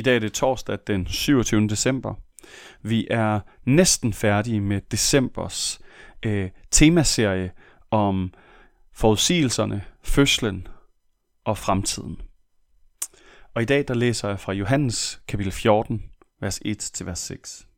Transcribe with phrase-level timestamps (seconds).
[0.00, 1.68] I dag er det torsdag den 27.
[1.68, 2.14] december.
[2.82, 5.80] Vi er næsten færdige med decembers
[6.26, 7.52] øh, temaserie
[7.90, 8.32] om
[8.92, 10.68] forudsigelserne, fødslen
[11.44, 12.20] og fremtiden.
[13.54, 16.02] Og i dag der læser jeg fra Johannes kapitel 14,
[16.40, 17.68] vers 1 til vers 6.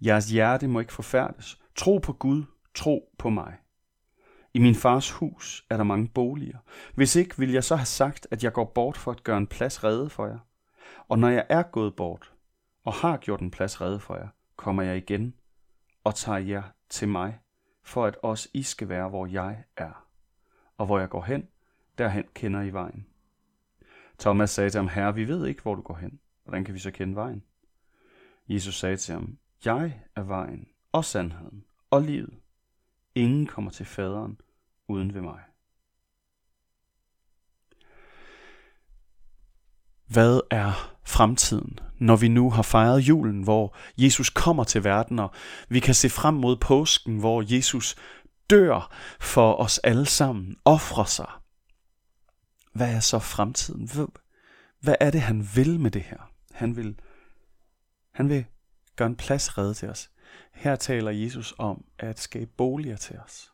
[0.00, 1.58] Jeres hjerte må ikke forfærdes.
[1.76, 2.42] Tro på Gud,
[2.74, 3.54] tro på mig.
[4.54, 6.58] I min fars hus er der mange boliger.
[6.94, 9.46] Hvis ikke, vil jeg så have sagt, at jeg går bort for at gøre en
[9.46, 10.38] plads rede for jer.
[11.10, 12.34] Og når jeg er gået bort
[12.84, 15.34] og har gjort en plads redde for jer, kommer jeg igen
[16.04, 17.38] og tager jer til mig,
[17.82, 20.06] for at også I skal være, hvor jeg er.
[20.76, 21.48] Og hvor jeg går hen,
[21.98, 23.06] derhen kender I vejen.
[24.18, 26.20] Thomas sagde til ham, Herre, vi ved ikke, hvor du går hen.
[26.44, 27.44] Hvordan kan vi så kende vejen?
[28.48, 32.40] Jesus sagde til ham, Jeg er vejen og sandheden og livet.
[33.14, 34.40] Ingen kommer til faderen
[34.88, 35.40] uden ved mig.
[40.06, 45.30] Hvad er fremtiden, når vi nu har fejret julen, hvor Jesus kommer til verden, og
[45.68, 47.96] vi kan se frem mod påsken, hvor Jesus
[48.50, 51.30] dør for os alle sammen, offrer sig?
[52.72, 53.90] Hvad er så fremtiden?
[54.80, 56.30] Hvad er det, han vil med det her?
[56.52, 57.00] Han vil,
[58.12, 58.44] han vil
[58.96, 60.10] gøre en plads redde til os.
[60.52, 63.52] Her taler Jesus om at skabe boliger til os.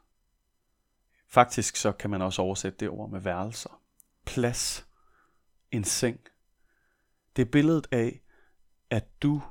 [1.28, 3.80] Faktisk så kan man også oversætte det ord med værelser.
[4.27, 4.86] Plads.
[5.70, 6.20] En seng.
[7.37, 8.20] Det er billedet af,
[8.91, 9.42] at du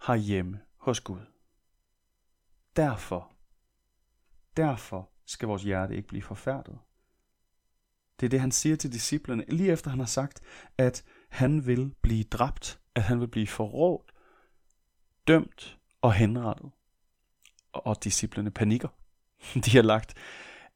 [0.00, 1.20] har hjemme hos Gud.
[2.76, 3.32] Derfor,
[4.56, 6.78] derfor skal vores hjerte ikke blive forfærdet.
[8.20, 10.40] Det er det, han siger til disciplerne, lige efter han har sagt,
[10.78, 14.12] at han vil blive dræbt, at han vil blive forrådt,
[15.28, 16.70] dømt og henrettet.
[17.72, 18.88] Og disciplerne panikker.
[19.64, 20.14] De har lagt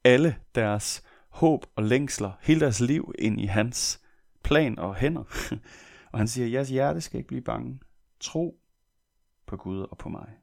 [0.03, 4.01] alle deres håb og længsler, hele deres liv ind i hans
[4.43, 5.23] plan og hænder.
[6.17, 7.79] Og han siger, jeres hjerte skal ikke blive bange.
[8.19, 8.59] Tro
[9.45, 10.37] på Gud og på mig.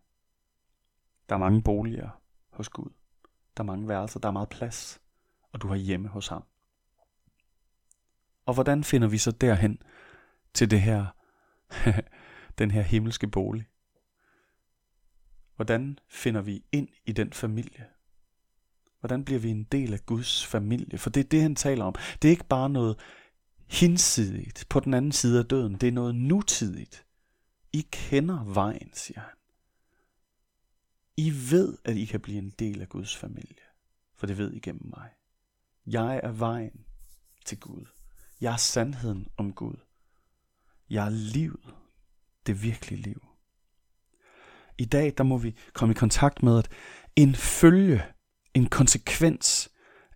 [1.28, 2.91] Der er mange boliger hos Gud.
[3.56, 5.01] Der er mange værelser, der er meget plads,
[5.52, 6.45] og du har hjemme hos ham.
[8.46, 9.83] Og hvordan finder vi så derhen
[10.55, 11.07] til det her,
[12.58, 13.67] den her himmelske bolig?
[15.57, 17.86] Hvordan finder vi ind i den familie?
[19.01, 20.98] Hvordan bliver vi en del af Guds familie?
[20.98, 21.95] For det er det, han taler om.
[22.23, 22.98] Det er ikke bare noget
[23.74, 25.74] hinsidigt på den anden side af døden.
[25.74, 27.07] Det er noget nutidigt.
[27.73, 29.36] I kender vejen, siger han.
[31.17, 33.64] I ved, at I kan blive en del af Guds familie,
[34.17, 35.11] for det ved I gennem mig.
[35.86, 36.84] Jeg er vejen
[37.45, 37.86] til Gud.
[38.40, 39.77] Jeg er sandheden om Gud.
[40.90, 41.74] Jeg er livet,
[42.46, 43.27] det virkelige liv.
[44.79, 46.68] I dag, der må vi komme i kontakt med, at
[47.17, 48.02] en følge,
[48.55, 49.70] en konsekvens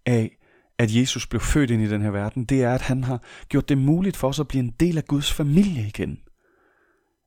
[0.06, 0.37] af,
[0.78, 3.68] at Jesus blev født ind i den her verden, det er, at han har gjort
[3.68, 6.20] det muligt for os at blive en del af Guds familie igen.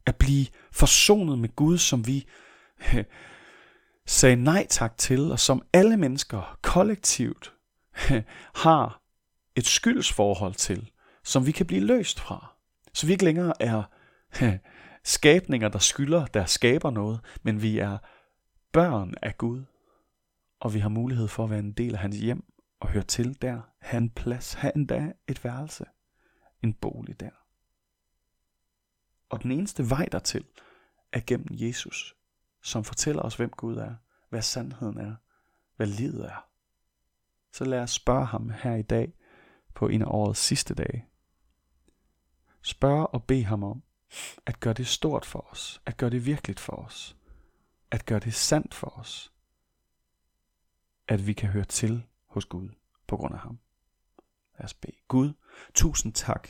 [0.05, 2.25] At blive forsonet med Gud, som vi
[2.93, 3.03] øh,
[4.05, 7.53] sagde nej tak til, og som alle mennesker kollektivt
[8.11, 8.23] øh,
[8.55, 9.01] har
[9.55, 10.89] et skyldsforhold til,
[11.23, 12.55] som vi kan blive løst fra.
[12.93, 13.83] Så vi ikke længere er
[14.41, 14.57] øh,
[15.03, 17.97] skabninger, der skylder, der skaber noget, men vi er
[18.73, 19.63] børn af Gud,
[20.59, 22.50] og vi har mulighed for at være en del af hans hjem
[22.81, 25.85] og høre til der, have en plads, have endda et værelse,
[26.63, 27.29] en bolig der.
[29.29, 30.45] Og den eneste vej dertil
[31.11, 32.15] er gennem Jesus,
[32.61, 33.95] som fortæller os, hvem Gud er,
[34.29, 35.15] hvad sandheden er,
[35.75, 36.49] hvad livet er.
[37.51, 39.13] Så lad os spørge ham her i dag
[39.73, 41.05] på en af årets sidste dage.
[42.61, 43.83] Spørg og bed ham om
[44.45, 47.17] at gøre det stort for os, at gøre det virkeligt for os,
[47.91, 49.33] at gøre det sandt for os,
[51.07, 52.69] at vi kan høre til hos Gud
[53.07, 53.59] på grund af ham.
[54.57, 54.97] Lad os bede.
[55.07, 55.33] Gud,
[55.73, 56.49] tusind tak,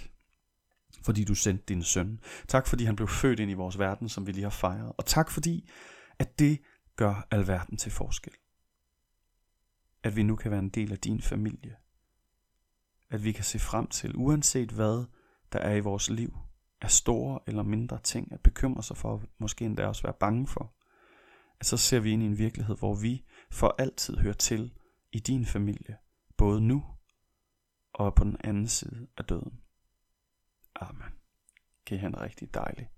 [1.02, 2.19] fordi du sendte din søn.
[2.47, 4.94] Tak fordi han blev født ind i vores verden, som vi lige har fejret.
[4.97, 5.70] Og tak fordi,
[6.20, 6.62] at det
[6.96, 8.34] gør alverden til forskel.
[10.03, 11.75] At vi nu kan være en del af din familie.
[13.09, 15.06] At vi kan se frem til, uanset hvad
[15.53, 16.38] der er i vores liv,
[16.81, 20.73] af store eller mindre ting at bekymre sig for, måske endda også være bange for,
[21.59, 24.73] at så ser vi ind i en virkelighed, hvor vi for altid hører til
[25.11, 25.97] i din familie,
[26.37, 26.84] både nu
[27.93, 29.61] og på den anden side af døden.
[30.75, 31.13] Amen.
[31.85, 32.90] Kan I have en rigtig dejlig